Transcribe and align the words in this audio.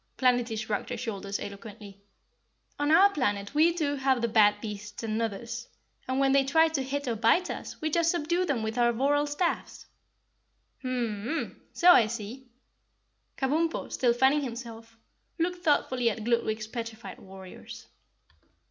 Planetty 0.17 0.57
shrugged 0.57 0.89
her 0.89 0.97
shoulders 0.97 1.39
eloquently. 1.39 2.01
"On 2.79 2.89
our 2.89 3.11
planet 3.11 3.53
we 3.53 3.71
too 3.71 3.97
have 3.97 4.19
the 4.19 4.27
bad 4.27 4.59
beasts 4.59 5.03
and 5.03 5.15
Nuthers, 5.15 5.67
and 6.07 6.17
when 6.19 6.31
they 6.31 6.43
try 6.43 6.69
to 6.69 6.81
hit 6.81 7.07
or 7.07 7.15
bite 7.15 7.51
us, 7.51 7.79
we 7.81 7.91
just 7.91 8.09
subdue 8.09 8.43
them 8.43 8.63
with 8.63 8.79
our 8.79 8.91
voral 8.93 9.27
staffs." 9.27 9.85
"Mmmn 10.83 11.23
mn! 11.25 11.61
So 11.73 11.91
I 11.91 12.07
see." 12.07 12.47
Kabumpo, 13.37 13.91
still 13.91 14.13
fanning 14.15 14.41
himself, 14.41 14.97
looked 15.37 15.63
thoughtfully 15.63 16.09
at 16.09 16.23
Gludwig's 16.23 16.65
petrified 16.65 17.19
warriors. 17.19 17.85